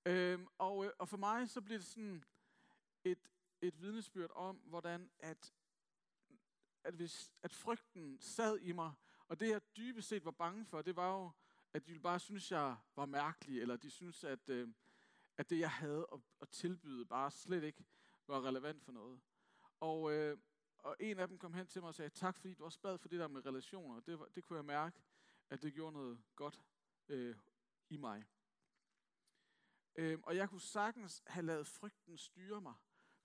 [0.07, 2.25] Øhm, øh, og, og for mig så blev det sådan
[3.05, 3.31] et,
[3.63, 5.55] et vidnesbyrd om, hvordan at,
[6.85, 8.93] at, hvis, at frygten sad i mig,
[9.29, 11.31] og det jeg dybest set var bange for, det var jo,
[11.73, 14.69] at de ville bare synes, jeg var mærkelig, eller de synes, at, øh,
[15.37, 17.85] at det, jeg havde at, at tilbyde, bare slet ikke
[18.27, 19.21] var relevant for noget.
[19.81, 20.39] Og, øh,
[20.79, 22.99] og en af dem kom hen til mig og sagde, tak fordi du også bad
[22.99, 24.01] for det der med relationer.
[24.01, 25.03] Det, det kunne jeg mærke,
[25.51, 26.63] at det gjorde noget godt
[27.09, 27.37] øh,
[27.89, 28.25] i mig.
[29.97, 32.75] Øh, og jeg kunne sagtens have lavet frygten styre mig,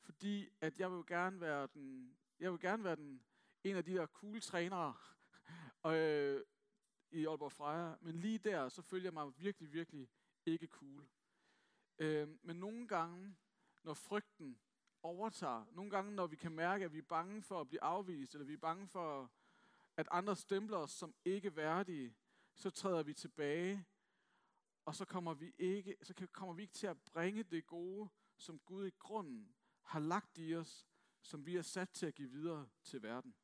[0.06, 3.24] fordi at jeg vil gerne være den, jeg vil gerne være den,
[3.64, 4.94] en af de der cool trænere
[5.84, 6.44] og, øh,
[7.12, 10.10] i Aalborg Freja, men lige der, så følger jeg mig virkelig, virkelig
[10.46, 11.08] ikke cool.
[12.00, 13.36] Øh, men nogle gange,
[13.84, 14.60] når frygten
[15.04, 18.34] overtager, nogle gange, når vi kan mærke, at vi er bange for at blive afvist,
[18.34, 19.32] eller vi er bange for,
[19.98, 22.16] at andre stempler os som ikke værdige,
[22.54, 23.86] så træder vi tilbage,
[24.86, 28.60] og så kommer vi ikke, så kommer vi ikke til at bringe det gode, som
[28.60, 29.55] Gud i grunden
[29.86, 30.88] har lagt i os,
[31.22, 33.36] som vi er sat til at give videre til verden.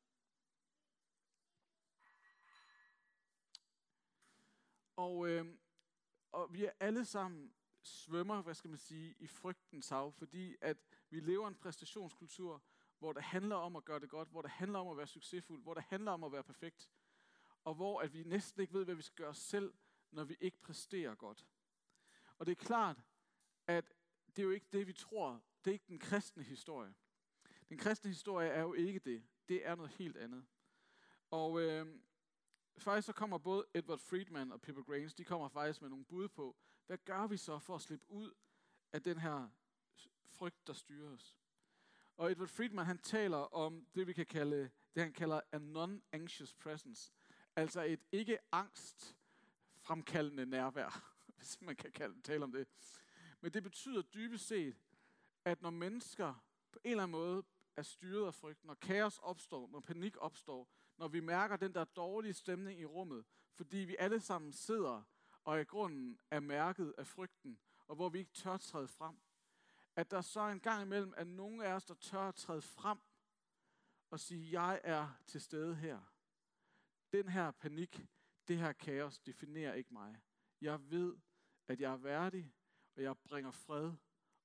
[4.96, 5.46] Og, øh,
[6.32, 10.76] og vi er alle sammen svømmer, hvad skal man sige, i frygtens hav, fordi at
[11.10, 12.62] vi lever en præstationskultur,
[12.98, 15.62] hvor det handler om at gøre det godt, hvor det handler om at være succesfuld,
[15.62, 16.90] hvor det handler om at være perfekt,
[17.64, 19.74] og hvor at vi næsten ikke ved, hvad vi skal gøre selv,
[20.10, 21.46] når vi ikke præsterer godt.
[22.38, 23.02] Og det er klart,
[23.66, 23.94] at
[24.26, 25.42] det er jo ikke det, vi tror.
[25.64, 26.94] Det er ikke den kristne historie.
[27.68, 29.24] Den kristne historie er jo ikke det.
[29.48, 30.44] Det er noget helt andet.
[31.30, 31.86] Og øh,
[32.78, 36.28] faktisk så kommer både Edward Friedman og Pippa Grains, de kommer faktisk med nogle bud
[36.28, 38.32] på, hvad gør vi så for at slippe ud
[38.92, 39.48] af den her
[40.24, 41.36] frygt, der styrer os?
[42.16, 46.54] Og Edward Friedman, han taler om det, vi kan kalde, det han kalder a non-anxious
[46.60, 47.12] presence.
[47.56, 49.16] Altså et ikke angst
[49.76, 52.68] fremkaldende nærvær, hvis man kan kalde, tale om det.
[53.40, 54.76] Men det betyder dybest set,
[55.44, 56.34] at når mennesker
[56.72, 57.44] på en eller anden måde
[57.76, 61.84] er styret af frygt, når kaos opstår, når panik opstår, når vi mærker den der
[61.84, 63.24] dårlige stemning i rummet,
[63.54, 65.02] fordi vi alle sammen sidder
[65.44, 69.20] og i grunden er mærket af frygten, og hvor vi ikke tør træde frem.
[69.96, 72.98] At der så en gang imellem er nogen af os, der tør at træde frem
[74.10, 76.00] og sige, jeg er til stede her.
[77.12, 78.06] Den her panik,
[78.48, 80.22] det her kaos definerer ikke mig.
[80.60, 81.16] Jeg ved,
[81.68, 82.54] at jeg er værdig,
[82.96, 83.92] og jeg bringer fred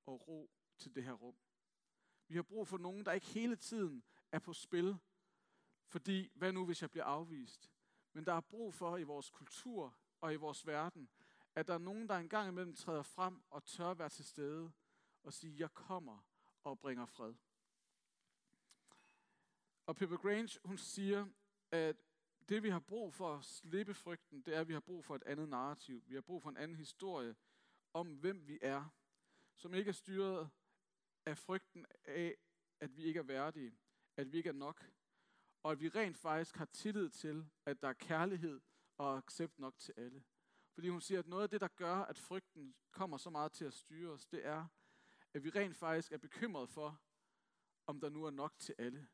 [0.06, 1.36] og ro til det her rum.
[2.28, 4.98] Vi har brug for nogen, der ikke hele tiden er på spil,
[5.88, 7.72] fordi hvad nu, hvis jeg bliver afvist?
[8.14, 11.10] Men der er brug for i vores kultur, og i vores verden,
[11.56, 14.72] at der er nogen, der engang imellem træder frem og tør være til stede
[15.24, 16.26] og sige, jeg kommer
[16.64, 17.34] og bringer fred.
[19.86, 21.28] Og Pippa Grange, hun siger,
[21.72, 21.96] at
[22.50, 25.16] det vi har brug for at slippe frygten, det er, at vi har brug for
[25.16, 26.04] et andet narrativ.
[26.08, 27.36] Vi har brug for en anden historie
[27.94, 28.94] om, hvem vi er,
[29.56, 30.50] som ikke er styret
[31.28, 32.36] af frygten af,
[32.80, 33.78] at vi ikke er værdige,
[34.18, 34.92] at vi ikke er nok,
[35.64, 38.62] og at vi rent faktisk har tillid til, at der er kærlighed
[38.98, 40.24] og accept nok til alle.
[40.74, 43.66] Fordi hun siger, at noget af det, der gør, at frygten kommer så meget til
[43.66, 44.68] at styre os, det er,
[45.34, 47.02] at vi rent faktisk er bekymret for,
[47.88, 49.08] om der nu er nok til alle.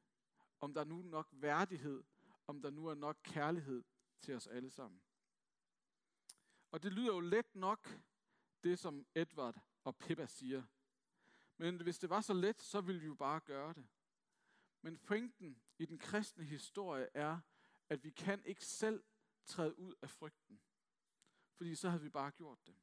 [0.59, 2.03] Om der nu er nok værdighed.
[2.47, 3.83] Om der nu er nok kærlighed
[4.21, 5.01] til os alle sammen.
[6.71, 7.99] Og det lyder jo let nok,
[8.63, 10.63] det som Edward og Pippa siger.
[11.57, 13.87] Men hvis det var så let, så ville vi jo bare gøre det.
[14.81, 17.39] Men pointen i den kristne historie er,
[17.89, 19.03] at vi kan ikke selv
[19.45, 20.61] træde ud af frygten.
[21.55, 22.75] Fordi så havde vi bare gjort det.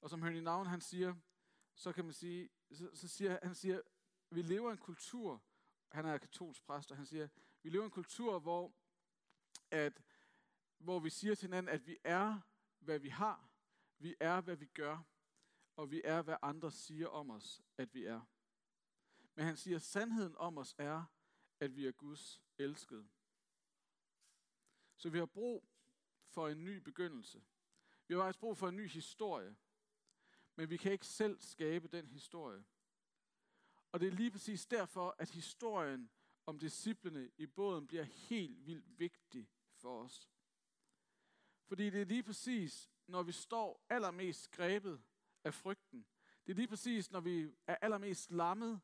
[0.00, 1.14] Og som Henry Navn han siger,
[1.74, 3.80] så kan man sige, så, så siger han siger,
[4.30, 5.44] vi lever i en kultur,
[5.88, 7.28] han er katolsk præst, og han siger,
[7.62, 8.74] vi lever i en kultur, hvor,
[9.70, 10.02] at,
[10.78, 12.40] hvor vi siger til hinanden, at vi er,
[12.78, 13.50] hvad vi har,
[13.98, 15.02] vi er, hvad vi gør,
[15.76, 18.20] og vi er, hvad andre siger om os, at vi er.
[19.34, 21.04] Men han siger, at sandheden om os er,
[21.60, 23.08] at vi er Guds elskede.
[24.96, 25.68] Så vi har brug
[26.28, 27.42] for en ny begyndelse.
[28.08, 29.56] Vi har faktisk brug for en ny historie.
[30.56, 32.64] Men vi kan ikke selv skabe den historie.
[33.92, 36.10] Og det er lige præcis derfor, at historien
[36.46, 40.28] om disciplene i båden bliver helt vildt vigtig for os.
[41.64, 45.02] Fordi det er lige præcis, når vi står allermest grebet
[45.44, 46.06] af frygten.
[46.46, 48.80] Det er lige præcis, når vi er allermest lammet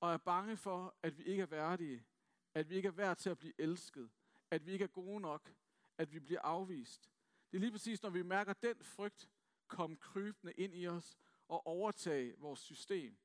[0.00, 2.06] og er bange for, at vi ikke er værdige,
[2.54, 4.10] at vi ikke er værd til at blive elsket,
[4.50, 5.52] at vi ikke er gode nok,
[5.98, 7.10] at vi bliver afvist.
[7.50, 9.28] Det er lige præcis, når vi mærker den frygt
[9.68, 11.16] komme krybende ind i os
[11.48, 13.18] og overtage vores system,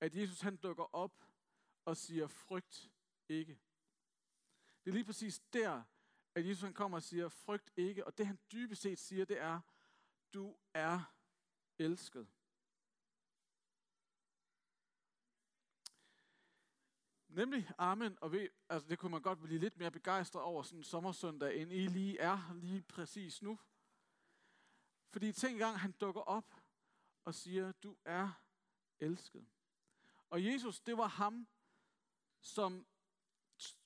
[0.00, 1.24] at Jesus han dukker op
[1.84, 2.90] og siger, frygt
[3.28, 3.60] ikke.
[4.84, 5.82] Det er lige præcis der,
[6.34, 8.06] at Jesus han kommer og siger, frygt ikke.
[8.06, 9.60] Og det han dybest set siger, det er,
[10.34, 11.15] du er
[11.78, 12.28] elsket.
[17.28, 20.78] Nemlig, amen, og ved, altså det kunne man godt blive lidt mere begejstret over sådan
[20.78, 23.58] en sommersøndag, end I lige er lige præcis nu.
[25.10, 26.54] Fordi tænk engang, han dukker op
[27.24, 28.30] og siger, du er
[28.98, 29.46] elsket.
[30.30, 31.48] Og Jesus, det var ham,
[32.40, 32.86] som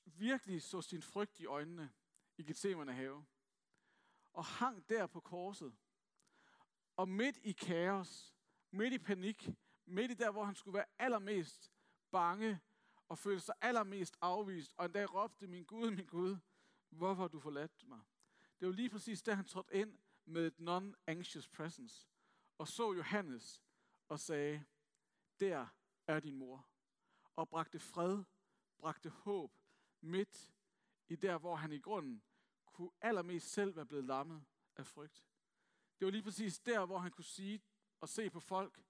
[0.04, 1.92] virkelig så sin frygt i øjnene
[2.36, 3.26] i Gethsemane have.
[4.32, 5.76] Og hang der på korset.
[7.00, 8.34] Og midt i kaos,
[8.70, 9.48] midt i panik,
[9.86, 11.72] midt i der, hvor han skulle være allermest
[12.10, 12.60] bange
[13.08, 16.36] og følte sig allermest afvist, og endda råbte, min Gud, min Gud,
[16.90, 18.00] hvorfor har du forladt mig?
[18.60, 22.08] Det var lige præcis der, han trådte ind med et non-anxious presence,
[22.58, 23.62] og så Johannes
[24.08, 24.64] og sagde,
[25.40, 25.66] der
[26.06, 26.68] er din mor,
[27.36, 28.24] og bragte fred,
[28.78, 29.52] bragte håb
[30.00, 30.54] midt
[31.08, 32.22] i der, hvor han i grunden
[32.66, 34.44] kunne allermest selv være blevet lammet
[34.76, 35.29] af frygt.
[36.00, 37.62] Det var lige præcis der, hvor han kunne sige
[38.00, 38.82] og se på folk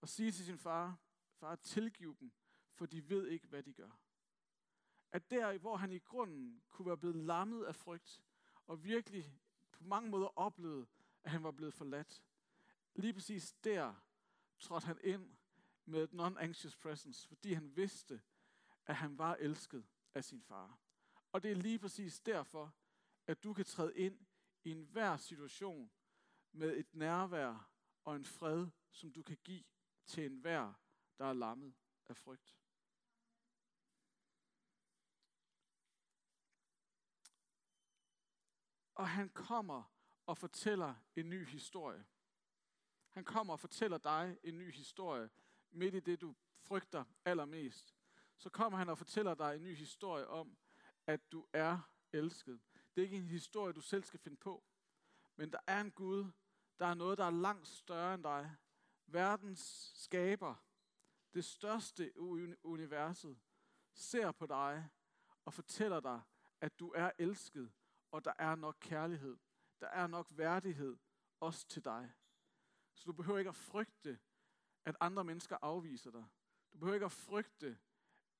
[0.00, 0.98] og sige til sin far,
[1.32, 2.32] far, tilgiv dem,
[2.72, 3.90] for de ved ikke, hvad de gør.
[5.12, 8.20] At der, hvor han i grunden kunne være blevet lammet af frygt,
[8.66, 9.38] og virkelig
[9.72, 10.86] på mange måder oplevede,
[11.24, 12.22] at han var blevet forladt.
[12.94, 13.94] Lige præcis der
[14.58, 15.36] trådte han ind
[15.84, 18.22] med et non-anxious presence, fordi han vidste,
[18.86, 20.78] at han var elsket af sin far.
[21.32, 22.74] Og det er lige præcis derfor,
[23.26, 24.26] at du kan træde ind
[24.64, 25.90] i enhver situation
[26.58, 27.70] med et nærvær
[28.04, 29.64] og en fred, som du kan give
[30.06, 30.72] til enhver,
[31.18, 31.74] der er lammet
[32.08, 32.56] af frygt.
[38.94, 39.92] Og han kommer
[40.26, 42.06] og fortæller en ny historie.
[43.08, 45.30] Han kommer og fortæller dig en ny historie,
[45.70, 47.94] midt i det, du frygter allermest.
[48.36, 50.58] Så kommer han og fortæller dig en ny historie om,
[51.06, 52.60] at du er elsket.
[52.94, 54.64] Det er ikke en historie, du selv skal finde på.
[55.36, 56.30] Men der er en Gud,
[56.78, 58.56] der er noget, der er langt større end dig.
[59.06, 60.54] Verdens skaber,
[61.34, 62.12] det største
[62.62, 63.38] universet,
[63.94, 64.88] ser på dig
[65.44, 66.20] og fortæller dig,
[66.60, 67.72] at du er elsket,
[68.10, 69.36] og der er nok kærlighed.
[69.80, 70.96] Der er nok værdighed
[71.40, 72.12] også til dig.
[72.94, 74.18] Så du behøver ikke at frygte,
[74.84, 76.24] at andre mennesker afviser dig.
[76.72, 77.78] Du behøver ikke at frygte,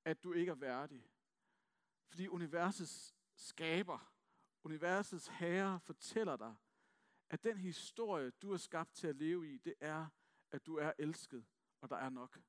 [0.04, 1.10] at du ikke er værdig.
[2.06, 4.12] Fordi universets skaber,
[4.64, 6.56] universets herre fortæller dig,
[7.30, 10.06] at den historie, du er skabt til at leve i, det er,
[10.50, 11.46] at du er elsket,
[11.80, 12.40] og der er nok.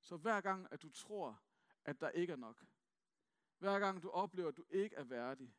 [0.00, 1.42] Så hver gang, at du tror,
[1.84, 2.64] at der ikke er nok,
[3.58, 5.54] hver gang du oplever, at du ikke er værdig,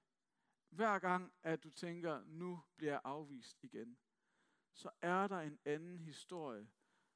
[0.69, 3.97] hver gang, at du tænker, nu bliver jeg afvist igen,
[4.73, 6.69] så er der en anden historie,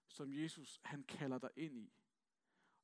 [0.08, 1.94] som Jesus han kalder dig ind i.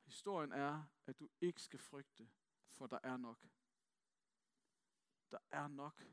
[0.05, 2.29] Historien er, at du ikke skal frygte,
[2.69, 3.47] for der er nok.
[5.31, 6.03] Der er nok.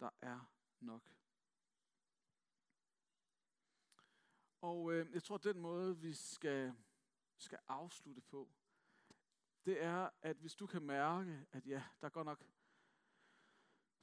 [0.00, 1.10] Der er nok.
[4.60, 6.74] Og øh, jeg tror, at den måde, vi skal,
[7.38, 8.48] skal afslutte på,
[9.64, 12.44] det er, at hvis du kan mærke, at ja, der går nok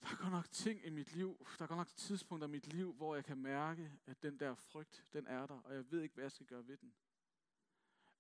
[0.02, 2.74] der er godt nok ting i mit liv, der er godt nok tidspunkter i mit
[2.74, 6.02] liv, hvor jeg kan mærke, at den der frygt, den er der, og jeg ved
[6.02, 6.94] ikke, hvad jeg skal gøre ved den.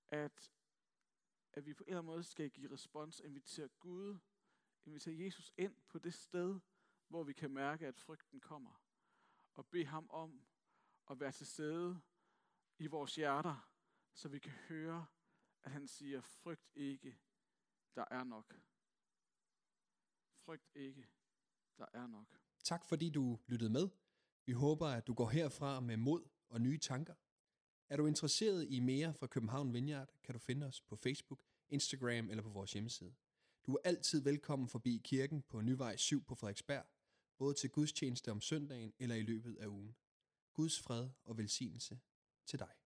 [0.07, 0.51] At,
[1.53, 4.17] at vi på en eller anden måde skal give respons, invitere Gud,
[4.86, 6.59] invitere Jesus ind på det sted,
[7.12, 8.84] hvor vi kan mærke, at frygten kommer.
[9.53, 10.45] Og bede ham om
[11.09, 12.01] at være til stede
[12.78, 13.70] i vores hjerter,
[14.14, 15.05] så vi kan høre,
[15.64, 17.20] at han siger, frygt ikke,
[17.95, 18.62] der er nok.
[20.45, 21.07] Frygt ikke,
[21.78, 22.39] der er nok.
[22.64, 23.89] Tak fordi du lyttede med.
[24.45, 27.16] Vi håber, at du går herfra med mod og nye tanker.
[27.89, 32.30] Er du interesseret i mere fra København Vineyard, kan du finde os på Facebook, Instagram
[32.30, 33.16] eller på vores hjemmeside.
[33.66, 36.86] Du er altid velkommen forbi kirken på Nyvej 7 på Frederiksberg,
[37.42, 39.96] både til gudstjeneste om søndagen eller i løbet af ugen.
[40.54, 42.00] Guds fred og velsignelse
[42.46, 42.72] til dig.